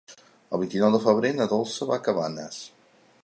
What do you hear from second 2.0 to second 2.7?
a Cabanes.